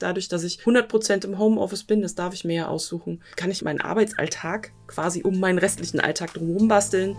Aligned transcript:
Dadurch, 0.00 0.28
dass 0.28 0.44
ich 0.44 0.60
100% 0.60 1.24
im 1.24 1.40
Homeoffice 1.40 1.82
bin, 1.82 2.02
das 2.02 2.14
darf 2.14 2.32
ich 2.32 2.44
mir 2.44 2.54
ja 2.54 2.68
aussuchen, 2.68 3.20
kann 3.34 3.50
ich 3.50 3.62
meinen 3.62 3.80
Arbeitsalltag 3.80 4.70
quasi 4.86 5.22
um 5.24 5.40
meinen 5.40 5.58
restlichen 5.58 5.98
Alltag 5.98 6.34
drumherum 6.34 6.68
basteln. 6.68 7.16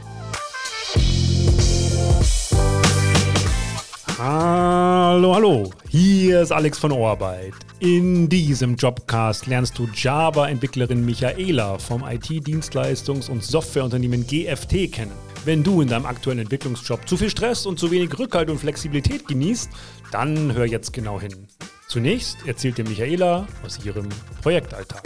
Hallo, 4.18 5.36
hallo, 5.36 5.72
hier 5.90 6.42
ist 6.42 6.54
Alex 6.54 6.78
von 6.78 6.94
Ohrarbeit. 6.94 7.54
In 7.80 8.30
diesem 8.30 8.78
Jobcast 8.78 9.48
lernst 9.48 9.78
du 9.78 9.90
Java-Entwicklerin 9.94 11.06
Michaela 11.06 11.80
vom 11.80 12.04
IT-Dienstleistungs- 12.04 13.30
und 13.30 13.44
Softwareunternehmen 13.44 14.26
GFT 14.26 14.90
kennen. 14.90 15.12
Wenn 15.44 15.64
du 15.66 15.82
in 15.82 15.90
deinem 15.90 16.06
aktuellen 16.06 16.40
Entwicklungsjob 16.40 17.10
zu 17.10 17.18
viel 17.18 17.30
Stress 17.30 17.66
und 17.66 17.78
zu 17.78 17.92
wenig 17.92 18.18
Rückhalt 18.18 18.50
und 18.50 18.60
Flexibilität 18.60 19.28
genießt, 19.28 19.70
dann 20.14 20.54
hör 20.54 20.66
jetzt 20.66 20.94
genau 20.94 21.20
hin. 21.20 21.48
Zunächst 21.90 22.46
erzählt 22.46 22.78
dir 22.78 22.88
Michaela 22.88 23.48
aus 23.66 23.84
ihrem 23.84 24.08
Projektalltag. 24.44 25.02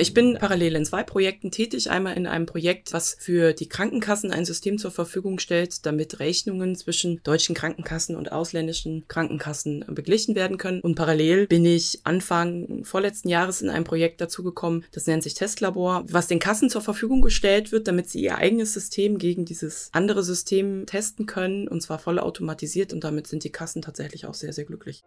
Ich 0.00 0.14
bin 0.14 0.38
parallel 0.40 0.76
in 0.76 0.86
zwei 0.86 1.02
Projekten 1.02 1.50
tätig. 1.50 1.90
Einmal 1.90 2.16
in 2.16 2.26
einem 2.26 2.46
Projekt, 2.46 2.94
was 2.94 3.18
für 3.18 3.52
die 3.52 3.68
Krankenkassen 3.68 4.30
ein 4.30 4.46
System 4.46 4.78
zur 4.78 4.90
Verfügung 4.90 5.38
stellt, 5.38 5.84
damit 5.84 6.20
Rechnungen 6.20 6.74
zwischen 6.74 7.22
deutschen 7.22 7.54
Krankenkassen 7.54 8.16
und 8.16 8.32
ausländischen 8.32 9.04
Krankenkassen 9.08 9.84
beglichen 9.88 10.36
werden 10.36 10.56
können. 10.56 10.80
Und 10.80 10.94
parallel 10.94 11.46
bin 11.48 11.66
ich 11.66 12.00
Anfang 12.04 12.82
vorletzten 12.82 13.28
Jahres 13.28 13.60
in 13.60 13.68
ein 13.68 13.84
Projekt 13.84 14.22
dazugekommen, 14.22 14.84
das 14.92 15.06
nennt 15.06 15.22
sich 15.22 15.34
Testlabor, 15.34 16.04
was 16.08 16.28
den 16.28 16.38
Kassen 16.38 16.70
zur 16.70 16.80
Verfügung 16.80 17.20
gestellt 17.20 17.70
wird, 17.70 17.86
damit 17.86 18.08
sie 18.08 18.22
ihr 18.22 18.38
eigenes 18.38 18.72
System 18.72 19.18
gegen 19.18 19.44
dieses 19.44 19.90
andere 19.92 20.22
System 20.22 20.86
testen 20.86 21.26
können, 21.26 21.68
und 21.68 21.82
zwar 21.82 21.98
voll 21.98 22.18
automatisiert. 22.18 22.94
Und 22.94 23.04
damit 23.04 23.26
sind 23.26 23.44
die 23.44 23.52
Kassen 23.52 23.82
tatsächlich 23.82 24.24
auch 24.24 24.34
sehr, 24.34 24.54
sehr 24.54 24.64
glücklich. 24.64 25.02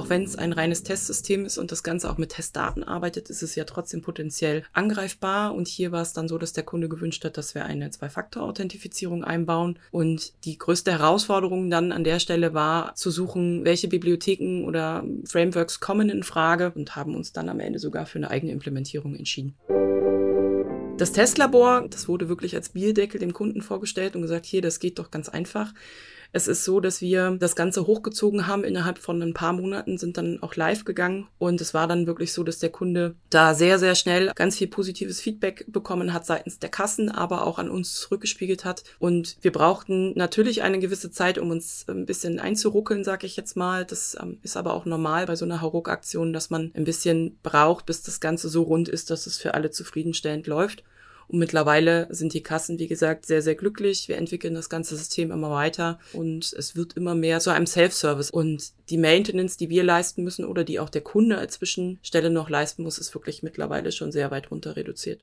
Auch 0.00 0.08
wenn 0.08 0.24
es 0.24 0.34
ein 0.34 0.54
reines 0.54 0.82
Testsystem 0.82 1.44
ist 1.44 1.58
und 1.58 1.72
das 1.72 1.82
Ganze 1.82 2.08
auch 2.08 2.16
mit 2.16 2.30
Testdaten 2.30 2.82
arbeitet, 2.82 3.28
ist 3.28 3.42
es 3.42 3.54
ja 3.54 3.64
trotzdem 3.64 4.00
potenziell 4.00 4.62
angreifbar. 4.72 5.54
Und 5.54 5.68
hier 5.68 5.92
war 5.92 6.00
es 6.00 6.14
dann 6.14 6.26
so, 6.26 6.38
dass 6.38 6.54
der 6.54 6.64
Kunde 6.64 6.88
gewünscht 6.88 7.22
hat, 7.22 7.36
dass 7.36 7.54
wir 7.54 7.66
eine 7.66 7.90
Zwei-Faktor-Authentifizierung 7.90 9.24
einbauen. 9.24 9.78
Und 9.90 10.32
die 10.46 10.56
größte 10.56 10.90
Herausforderung 10.90 11.68
dann 11.68 11.92
an 11.92 12.02
der 12.02 12.18
Stelle 12.18 12.54
war 12.54 12.94
zu 12.94 13.10
suchen, 13.10 13.66
welche 13.66 13.88
Bibliotheken 13.88 14.64
oder 14.64 15.04
Frameworks 15.26 15.80
kommen 15.80 16.08
in 16.08 16.22
Frage 16.22 16.72
und 16.74 16.96
haben 16.96 17.14
uns 17.14 17.34
dann 17.34 17.50
am 17.50 17.60
Ende 17.60 17.78
sogar 17.78 18.06
für 18.06 18.20
eine 18.20 18.30
eigene 18.30 18.52
Implementierung 18.52 19.14
entschieden. 19.14 19.54
Das 20.96 21.12
Testlabor, 21.12 21.86
das 21.90 22.08
wurde 22.08 22.30
wirklich 22.30 22.56
als 22.56 22.70
Bierdeckel 22.70 23.20
dem 23.20 23.34
Kunden 23.34 23.60
vorgestellt 23.60 24.16
und 24.16 24.22
gesagt, 24.22 24.46
hier, 24.46 24.62
das 24.62 24.80
geht 24.80 24.98
doch 24.98 25.10
ganz 25.10 25.28
einfach. 25.28 25.74
Es 26.32 26.46
ist 26.46 26.64
so, 26.64 26.80
dass 26.80 27.00
wir 27.00 27.36
das 27.38 27.56
Ganze 27.56 27.86
hochgezogen 27.86 28.46
haben. 28.46 28.64
Innerhalb 28.64 28.98
von 28.98 29.20
ein 29.22 29.34
paar 29.34 29.52
Monaten 29.52 29.98
sind 29.98 30.16
dann 30.16 30.42
auch 30.42 30.54
live 30.54 30.84
gegangen. 30.84 31.26
Und 31.38 31.60
es 31.60 31.74
war 31.74 31.88
dann 31.88 32.06
wirklich 32.06 32.32
so, 32.32 32.44
dass 32.44 32.58
der 32.58 32.70
Kunde 32.70 33.16
da 33.30 33.54
sehr, 33.54 33.78
sehr 33.78 33.94
schnell 33.94 34.30
ganz 34.34 34.56
viel 34.56 34.68
positives 34.68 35.20
Feedback 35.20 35.64
bekommen 35.68 36.12
hat 36.12 36.26
seitens 36.26 36.58
der 36.58 36.70
Kassen, 36.70 37.08
aber 37.08 37.46
auch 37.46 37.58
an 37.58 37.70
uns 37.70 37.94
zurückgespiegelt 37.94 38.64
hat. 38.64 38.84
Und 38.98 39.36
wir 39.42 39.52
brauchten 39.52 40.12
natürlich 40.16 40.62
eine 40.62 40.78
gewisse 40.78 41.10
Zeit, 41.10 41.38
um 41.38 41.50
uns 41.50 41.84
ein 41.88 42.06
bisschen 42.06 42.38
einzuruckeln, 42.38 43.02
sag 43.02 43.24
ich 43.24 43.36
jetzt 43.36 43.56
mal. 43.56 43.84
Das 43.84 44.16
ähm, 44.20 44.38
ist 44.42 44.56
aber 44.56 44.74
auch 44.74 44.84
normal 44.84 45.26
bei 45.26 45.36
so 45.36 45.44
einer 45.44 45.60
Hauruck-Aktion, 45.60 46.32
dass 46.32 46.50
man 46.50 46.70
ein 46.74 46.84
bisschen 46.84 47.38
braucht, 47.42 47.86
bis 47.86 48.02
das 48.02 48.20
Ganze 48.20 48.48
so 48.48 48.62
rund 48.62 48.88
ist, 48.88 49.10
dass 49.10 49.26
es 49.26 49.38
für 49.38 49.54
alle 49.54 49.70
zufriedenstellend 49.70 50.46
läuft. 50.46 50.84
Und 51.30 51.38
mittlerweile 51.38 52.08
sind 52.10 52.34
die 52.34 52.42
Kassen, 52.42 52.80
wie 52.80 52.88
gesagt, 52.88 53.24
sehr, 53.24 53.40
sehr 53.40 53.54
glücklich. 53.54 54.08
Wir 54.08 54.16
entwickeln 54.16 54.54
das 54.54 54.68
ganze 54.68 54.96
System 54.96 55.30
immer 55.30 55.50
weiter 55.50 56.00
und 56.12 56.52
es 56.52 56.74
wird 56.74 56.96
immer 56.96 57.14
mehr 57.14 57.38
zu 57.38 57.50
einem 57.50 57.66
Self-Service. 57.66 58.30
Und 58.30 58.72
die 58.90 58.98
Maintenance, 58.98 59.56
die 59.56 59.70
wir 59.70 59.84
leisten 59.84 60.24
müssen 60.24 60.44
oder 60.44 60.64
die 60.64 60.80
auch 60.80 60.90
der 60.90 61.02
Kunde 61.02 61.38
als 61.38 61.54
Zwischenstelle 61.54 62.30
noch 62.30 62.50
leisten 62.50 62.82
muss, 62.82 62.98
ist 62.98 63.14
wirklich 63.14 63.44
mittlerweile 63.44 63.92
schon 63.92 64.10
sehr 64.10 64.32
weit 64.32 64.50
runter 64.50 64.74
reduziert. 64.74 65.20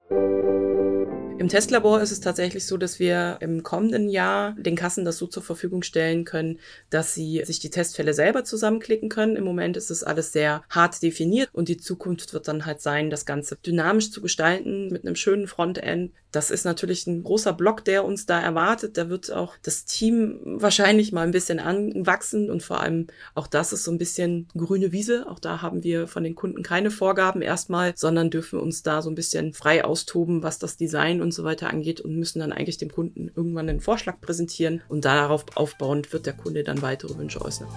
Im 1.39 1.49
Testlabor 1.49 2.01
ist 2.01 2.11
es 2.11 2.19
tatsächlich 2.19 2.65
so, 2.65 2.77
dass 2.77 2.97
wir 2.99 3.37
im 3.41 3.61
kommenden 3.61 4.09
Jahr 4.09 4.55
den 4.57 4.75
Kassen 4.75 5.05
das 5.05 5.19
so 5.19 5.27
zur 5.27 5.43
Verfügung 5.43 5.83
stellen 5.83 6.25
können, 6.25 6.59
dass 6.89 7.13
sie 7.13 7.43
sich 7.45 7.59
die 7.59 7.69
Testfälle 7.69 8.15
selber 8.15 8.43
zusammenklicken 8.43 9.07
können. 9.09 9.35
Im 9.35 9.43
Moment 9.43 9.77
ist 9.77 9.91
es 9.91 10.03
alles 10.03 10.31
sehr 10.31 10.63
hart 10.67 11.03
definiert 11.03 11.49
und 11.53 11.69
die 11.69 11.77
Zukunft 11.77 12.33
wird 12.33 12.47
dann 12.47 12.65
halt 12.65 12.81
sein, 12.81 13.11
das 13.11 13.27
Ganze 13.27 13.55
dynamisch 13.55 14.09
zu 14.09 14.19
gestalten 14.21 14.87
mit 14.87 15.05
einem 15.05 15.15
schönen 15.15 15.47
Frontend. 15.47 16.11
Das 16.31 16.51
ist 16.51 16.65
natürlich 16.65 17.07
ein 17.07 17.23
großer 17.23 17.53
Block, 17.53 17.85
der 17.85 18.03
uns 18.03 18.25
da 18.25 18.39
erwartet. 18.39 18.97
Da 18.97 19.09
wird 19.09 19.31
auch 19.31 19.55
das 19.63 19.85
Team 19.85 20.39
wahrscheinlich 20.43 21.11
mal 21.11 21.21
ein 21.21 21.31
bisschen 21.31 21.59
anwachsen 21.59 22.49
und 22.51 22.63
vor 22.63 22.81
allem 22.81 23.07
auch 23.33 23.47
das 23.47 23.73
ist 23.73 23.83
so 23.83 23.91
ein 23.91 23.97
bisschen 23.97 24.47
grüne 24.55 24.91
Wiese. 24.91 25.25
Auch 25.29 25.39
da 25.39 25.61
haben 25.61 25.83
wir 25.83 26.07
von 26.07 26.23
den 26.23 26.35
Kunden 26.35 26.63
keine 26.63 26.91
Vorgaben 26.91 27.41
erstmal, 27.41 27.93
sondern 27.95 28.29
dürfen 28.29 28.59
uns 28.59 28.83
da 28.83 29.01
so 29.01 29.09
ein 29.09 29.15
bisschen 29.15 29.53
frei 29.53 29.85
austoben, 29.85 30.43
was 30.43 30.59
das 30.59 30.77
Design 30.77 31.21
und 31.21 31.33
so 31.33 31.43
weiter 31.43 31.69
angeht 31.69 32.01
und 32.01 32.17
müssen 32.17 32.39
dann 32.39 32.51
eigentlich 32.51 32.77
dem 32.77 32.91
Kunden 32.91 33.31
irgendwann 33.35 33.69
einen 33.69 33.81
Vorschlag 33.81 34.19
präsentieren 34.19 34.81
und 34.89 35.05
darauf 35.05 35.45
aufbauend 35.55 36.11
wird 36.11 36.25
der 36.25 36.33
Kunde 36.33 36.63
dann 36.63 36.81
weitere 36.81 37.17
Wünsche 37.17 37.41
äußern. 37.41 37.67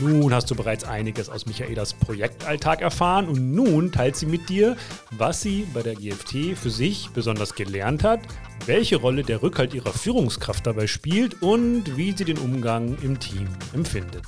Nun 0.00 0.34
hast 0.34 0.50
du 0.50 0.54
bereits 0.54 0.84
einiges 0.84 1.30
aus 1.30 1.46
Michaelas 1.46 1.94
Projektalltag 1.94 2.82
erfahren 2.82 3.28
und 3.28 3.54
nun 3.54 3.92
teilt 3.92 4.16
sie 4.16 4.26
mit 4.26 4.48
dir, 4.48 4.76
was 5.12 5.40
sie 5.40 5.66
bei 5.72 5.82
der 5.82 5.94
GFT 5.94 6.56
für 6.56 6.70
sich 6.70 7.08
besonders 7.14 7.54
gelernt 7.54 8.04
hat, 8.04 8.20
welche 8.66 8.96
Rolle 8.96 9.22
der 9.22 9.42
Rückhalt 9.42 9.72
ihrer 9.72 9.92
Führungskraft 9.92 10.66
dabei 10.66 10.86
spielt 10.86 11.42
und 11.42 11.96
wie 11.96 12.12
sie 12.12 12.24
den 12.24 12.38
Umgang 12.38 12.98
im 13.02 13.18
Team 13.18 13.48
empfindet 13.72 14.24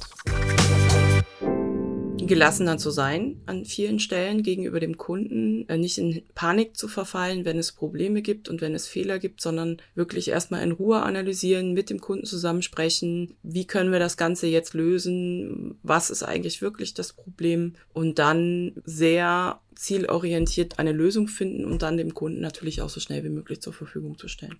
gelassener 2.28 2.78
zu 2.78 2.90
sein 2.90 3.40
an 3.46 3.64
vielen 3.64 3.98
Stellen 3.98 4.42
gegenüber 4.42 4.78
dem 4.78 4.96
Kunden, 4.96 5.68
äh, 5.68 5.76
nicht 5.76 5.98
in 5.98 6.22
Panik 6.34 6.76
zu 6.76 6.86
verfallen, 6.86 7.44
wenn 7.44 7.58
es 7.58 7.72
Probleme 7.72 8.22
gibt 8.22 8.48
und 8.48 8.60
wenn 8.60 8.74
es 8.74 8.86
Fehler 8.86 9.18
gibt, 9.18 9.40
sondern 9.40 9.78
wirklich 9.94 10.28
erstmal 10.28 10.62
in 10.62 10.72
Ruhe 10.72 11.02
analysieren, 11.02 11.72
mit 11.72 11.90
dem 11.90 12.00
Kunden 12.00 12.26
zusammensprechen, 12.26 13.34
wie 13.42 13.66
können 13.66 13.90
wir 13.90 13.98
das 13.98 14.16
Ganze 14.16 14.46
jetzt 14.46 14.74
lösen, 14.74 15.78
was 15.82 16.10
ist 16.10 16.22
eigentlich 16.22 16.62
wirklich 16.62 16.94
das 16.94 17.12
Problem 17.12 17.74
und 17.92 18.18
dann 18.18 18.72
sehr 18.84 19.60
zielorientiert 19.74 20.78
eine 20.78 20.92
Lösung 20.92 21.28
finden 21.28 21.64
und 21.64 21.82
dann 21.82 21.96
dem 21.96 22.12
Kunden 22.12 22.40
natürlich 22.40 22.82
auch 22.82 22.90
so 22.90 23.00
schnell 23.00 23.24
wie 23.24 23.28
möglich 23.28 23.62
zur 23.62 23.72
Verfügung 23.72 24.18
zu 24.18 24.28
stellen. 24.28 24.58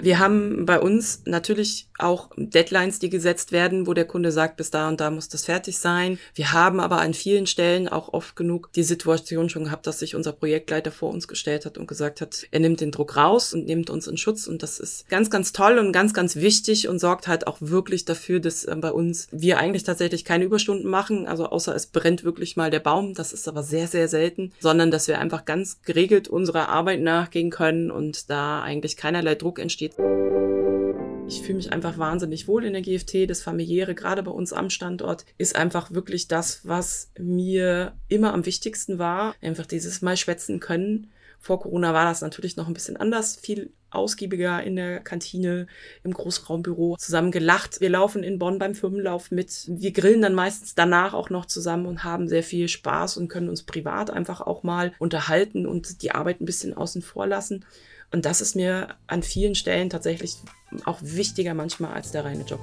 Wir 0.00 0.18
haben 0.18 0.64
bei 0.64 0.80
uns 0.80 1.22
natürlich 1.24 1.88
auch 1.98 2.30
Deadlines, 2.36 2.98
die 2.98 3.10
gesetzt 3.10 3.52
werden, 3.52 3.86
wo 3.86 3.94
der 3.94 4.04
Kunde 4.04 4.30
sagt, 4.30 4.56
bis 4.56 4.70
da 4.70 4.88
und 4.88 5.00
da 5.00 5.10
muss 5.10 5.28
das 5.28 5.44
fertig 5.44 5.78
sein. 5.78 6.18
Wir 6.34 6.52
haben 6.52 6.80
aber 6.80 7.00
an 7.00 7.14
vielen 7.14 7.46
Stellen 7.46 7.88
auch 7.88 8.12
oft 8.12 8.36
genug 8.36 8.72
die 8.74 8.82
Situation 8.82 9.48
schon 9.48 9.64
gehabt, 9.64 9.86
dass 9.86 9.98
sich 9.98 10.14
unser 10.14 10.32
Projektleiter 10.32 10.92
vor 10.92 11.10
uns 11.10 11.26
gestellt 11.26 11.66
hat 11.66 11.78
und 11.78 11.88
gesagt 11.88 12.20
hat, 12.20 12.46
er 12.50 12.60
nimmt 12.60 12.80
den 12.80 12.92
Druck 12.92 13.16
raus 13.16 13.52
und 13.52 13.66
nimmt 13.66 13.90
uns 13.90 14.06
in 14.06 14.16
Schutz. 14.16 14.46
Und 14.46 14.62
das 14.62 14.78
ist 14.78 15.08
ganz, 15.08 15.30
ganz 15.30 15.52
toll 15.52 15.78
und 15.78 15.92
ganz, 15.92 16.14
ganz 16.14 16.36
wichtig 16.36 16.88
und 16.88 16.98
sorgt 16.98 17.26
halt 17.26 17.46
auch 17.46 17.58
wirklich 17.60 18.04
dafür, 18.04 18.40
dass 18.40 18.64
äh, 18.64 18.76
bei 18.76 18.92
uns 18.92 19.28
wir 19.32 19.58
eigentlich 19.58 19.82
tatsächlich 19.82 20.24
keine 20.24 20.44
Überstunden 20.44 20.88
machen. 20.88 21.26
Also 21.26 21.46
außer 21.46 21.74
es 21.74 21.86
brennt 21.86 22.22
wirklich 22.22 22.56
mal 22.56 22.70
der 22.70 22.80
Baum. 22.80 23.14
Das 23.14 23.32
ist 23.32 23.48
aber 23.48 23.62
sehr, 23.62 23.88
sehr 23.88 24.08
selten, 24.08 24.52
sondern 24.60 24.90
dass 24.90 25.08
wir 25.08 25.18
einfach 25.18 25.44
ganz 25.44 25.82
geregelt 25.82 26.28
unserer 26.28 26.68
Arbeit 26.68 27.00
nachgehen 27.00 27.50
können 27.50 27.90
und 27.90 28.30
da 28.30 28.62
eigentlich 28.62 28.96
keinerlei 28.96 29.34
Druck 29.34 29.58
entsteht 29.58 29.87
geht. 29.96 31.28
Ich 31.28 31.42
fühle 31.42 31.56
mich 31.56 31.72
einfach 31.72 31.98
wahnsinnig 31.98 32.48
wohl 32.48 32.64
in 32.64 32.72
der 32.72 32.82
GFT. 32.82 33.28
Das 33.28 33.42
familiäre, 33.42 33.94
gerade 33.94 34.22
bei 34.22 34.30
uns 34.30 34.52
am 34.52 34.70
Standort, 34.70 35.26
ist 35.36 35.56
einfach 35.56 35.90
wirklich 35.92 36.26
das, 36.26 36.66
was 36.66 37.10
mir 37.18 37.92
immer 38.08 38.32
am 38.32 38.46
wichtigsten 38.46 38.98
war. 38.98 39.34
Einfach 39.42 39.66
dieses 39.66 40.00
Mal 40.00 40.16
schwätzen 40.16 40.58
können. 40.58 41.10
Vor 41.40 41.60
Corona 41.60 41.94
war 41.94 42.04
das 42.04 42.20
natürlich 42.20 42.56
noch 42.56 42.66
ein 42.66 42.74
bisschen 42.74 42.96
anders, 42.96 43.36
viel 43.36 43.72
ausgiebiger 43.90 44.62
in 44.62 44.76
der 44.76 45.00
Kantine, 45.00 45.66
im 46.04 46.12
Großraumbüro 46.12 46.96
zusammen 46.98 47.30
gelacht. 47.30 47.80
Wir 47.80 47.90
laufen 47.90 48.22
in 48.22 48.38
Bonn 48.38 48.58
beim 48.58 48.74
Firmenlauf 48.74 49.30
mit. 49.30 49.64
Wir 49.68 49.92
grillen 49.92 50.20
dann 50.20 50.34
meistens 50.34 50.74
danach 50.74 51.14
auch 51.14 51.30
noch 51.30 51.46
zusammen 51.46 51.86
und 51.86 52.04
haben 52.04 52.28
sehr 52.28 52.42
viel 52.42 52.68
Spaß 52.68 53.16
und 53.16 53.28
können 53.28 53.48
uns 53.48 53.62
privat 53.62 54.10
einfach 54.10 54.40
auch 54.40 54.62
mal 54.62 54.92
unterhalten 54.98 55.66
und 55.66 56.02
die 56.02 56.10
Arbeit 56.10 56.40
ein 56.40 56.46
bisschen 56.46 56.76
außen 56.76 57.02
vor 57.02 57.26
lassen. 57.26 57.64
Und 58.10 58.24
das 58.24 58.40
ist 58.40 58.56
mir 58.56 58.88
an 59.06 59.22
vielen 59.22 59.54
Stellen 59.54 59.90
tatsächlich 59.90 60.36
auch 60.84 60.98
wichtiger 61.02 61.54
manchmal 61.54 61.94
als 61.94 62.10
der 62.10 62.24
reine 62.24 62.44
Job. 62.44 62.60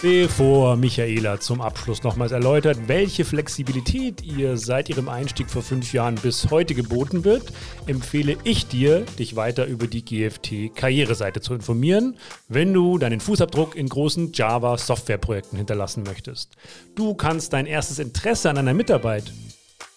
Bevor 0.00 0.76
Michaela 0.76 1.40
zum 1.40 1.60
Abschluss 1.60 2.04
nochmals 2.04 2.30
erläutert, 2.30 2.78
welche 2.86 3.24
Flexibilität 3.24 4.22
ihr 4.22 4.56
seit 4.56 4.88
ihrem 4.88 5.08
Einstieg 5.08 5.50
vor 5.50 5.62
fünf 5.62 5.92
Jahren 5.92 6.14
bis 6.14 6.52
heute 6.52 6.76
geboten 6.76 7.24
wird, 7.24 7.52
empfehle 7.88 8.36
ich 8.44 8.68
dir, 8.68 9.00
dich 9.18 9.34
weiter 9.34 9.66
über 9.66 9.88
die 9.88 10.04
GFT-Karriereseite 10.04 11.40
zu 11.40 11.52
informieren, 11.52 12.16
wenn 12.46 12.72
du 12.72 12.98
deinen 12.98 13.18
Fußabdruck 13.18 13.74
in 13.74 13.88
großen 13.88 14.30
Java-Softwareprojekten 14.32 15.58
hinterlassen 15.58 16.04
möchtest. 16.04 16.56
Du 16.94 17.14
kannst 17.14 17.52
dein 17.52 17.66
erstes 17.66 17.98
Interesse 17.98 18.50
an 18.50 18.58
einer 18.58 18.74
Mitarbeit 18.74 19.32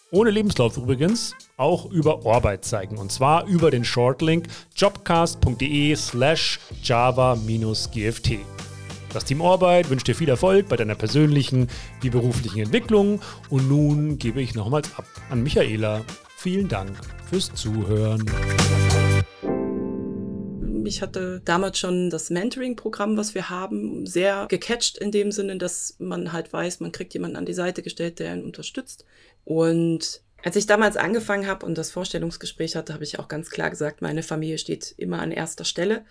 ohne 0.10 0.32
Lebenslauf 0.32 0.78
übrigens 0.78 1.36
auch 1.58 1.86
über 1.92 2.26
Orbeit 2.26 2.66
zeigen. 2.66 2.98
Und 2.98 3.12
zwar 3.12 3.46
über 3.46 3.70
den 3.70 3.86
Shortlink 3.86 4.48
jobcast.de 4.76 5.96
slash 5.96 6.60
java-gft. 6.84 8.40
Das 9.14 9.26
Team 9.26 9.42
Orbeit 9.42 9.90
wünscht 9.90 10.08
dir 10.08 10.16
viel 10.16 10.30
Erfolg 10.30 10.70
bei 10.70 10.78
deiner 10.78 10.96
persönlichen 10.96 11.68
wie 12.00 12.10
beruflichen 12.10 12.60
Entwicklung. 12.60 13.22
Und 13.50 13.68
nun 13.68 14.18
gebe 14.18 14.42
ich 14.42 14.56
nochmals 14.56 14.90
ab 14.98 15.06
an 15.30 15.44
Michaela. 15.44 16.06
Vielen 16.38 16.70
Dank 16.70 16.98
fürs 17.30 17.54
Zuhören. 17.54 18.26
Ich 20.86 21.02
hatte 21.02 21.42
damals 21.44 21.78
schon 21.78 22.10
das 22.10 22.30
Mentoring-Programm, 22.30 23.18
was 23.18 23.36
wir 23.36 23.50
haben, 23.50 24.06
sehr 24.06 24.48
gecatcht 24.50 24.98
in 24.98 25.12
dem 25.12 25.32
Sinne, 25.32 25.58
dass 25.58 25.96
man 26.00 26.32
halt 26.34 26.52
weiß, 26.52 26.80
man 26.80 26.92
kriegt 26.92 27.14
jemanden 27.14 27.38
an 27.38 27.46
die 27.46 27.54
Seite 27.54 27.82
gestellt, 27.82 28.20
der 28.20 28.34
ihn 28.34 28.44
unterstützt. 28.44 29.06
Und 29.44 30.22
als 30.44 30.56
ich 30.56 30.66
damals 30.66 30.98
angefangen 30.98 31.48
habe 31.48 31.66
und 31.66 31.78
das 31.78 31.92
Vorstellungsgespräch 31.92 32.76
hatte, 32.76 32.94
habe 32.94 33.04
ich 33.04 33.20
auch 33.20 33.28
ganz 33.28 33.50
klar 33.50 33.70
gesagt, 33.70 34.02
meine 34.02 34.24
Familie 34.24 34.58
steht 34.58 34.94
immer 34.98 35.20
an 35.20 35.32
erster 35.32 35.66
Stelle. 35.66 36.04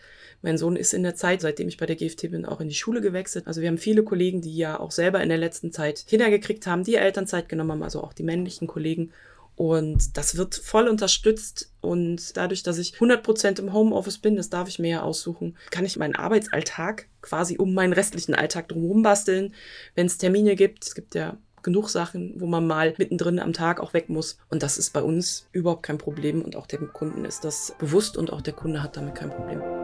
Mein 0.43 0.57
Sohn 0.57 0.77
ist 0.77 0.95
in 0.95 1.03
der 1.03 1.15
Zeit, 1.15 1.41
seitdem 1.41 1.69
ich 1.69 1.77
bei 1.77 1.87
der 1.87 1.97
GFT 1.97 2.31
bin, 2.31 2.47
auch 2.47 2.61
in 2.61 2.69
die 2.69 2.75
Schule 2.75 3.01
gewechselt. 3.01 3.47
Also 3.47 3.61
wir 3.61 3.69
haben 3.69 3.79
viele 3.79 4.05
Kollegen, 4.05 4.41
die 4.41 4.57
ja 4.57 4.79
auch 4.79 4.93
selber 4.93 5.21
in 5.23 5.29
der 5.29 5.39
letzten 5.39 5.73
Zeit 5.73 6.07
Kinder 6.07 6.31
gekriegt 6.31 6.67
haben, 6.67 6.85
die 6.85 6.95
Elternzeit 6.95 7.49
genommen 7.49 7.73
haben, 7.73 7.83
also 7.83 8.03
auch 8.03 8.13
die 8.13 8.23
männlichen 8.23 8.67
Kollegen. 8.67 9.13
Und 9.57 10.17
das 10.17 10.39
wird 10.39 10.55
voll 10.55 10.89
unterstützt. 10.89 11.71
Und 11.83 12.37
dadurch, 12.39 12.63
dass 12.63 12.79
ich 12.79 12.95
100% 12.95 13.59
im 13.59 13.75
Homeoffice 13.75 14.17
bin, 14.17 14.37
das 14.37 14.49
darf 14.49 14.69
ich 14.69 14.79
mir 14.79 14.91
ja 14.91 15.03
aussuchen, 15.03 15.59
kann 15.71 15.85
ich 15.85 15.99
meinen 15.99 16.17
Arbeitsalltag 16.17 17.09
quasi 17.21 17.59
um 17.59 17.75
meinen 17.75 17.93
restlichen 17.93 18.35
Alltag 18.35 18.69
drumherum 18.69 19.03
basteln. 19.03 19.55
Wenn 19.95 20.07
es 20.07 20.17
Termine 20.17 20.57
gibt, 20.57 20.87
es 20.87 20.95
gibt 20.95 21.15
ja 21.15 21.37
genug 21.63 21.89
Sachen, 21.89 22.35
wo 22.41 22.47
man 22.47 22.67
mal 22.67 22.95
mittendrin 22.99 23.39
am 23.39 23.53
Tag 23.53 23.81
auch 23.81 23.95
weg 23.95 24.09
muss. 24.09 24.39
Und 24.49 24.63
das 24.63 24.79
ist 24.79 24.93
bei 24.93 25.03
uns 25.03 25.47
überhaupt 25.53 25.83
kein 25.83 25.99
Problem. 25.99 26.43
Und 26.43 26.57
auch 26.57 26.67
dem 26.67 26.93
Kunden 26.93 27.25
ist 27.25 27.45
das 27.45 27.75
bewusst 27.79 28.17
und 28.17 28.33
auch 28.33 28.41
der 28.41 28.55
Kunde 28.55 28.83
hat 28.83 28.97
damit 28.97 29.15
kein 29.15 29.31
Problem. 29.31 29.80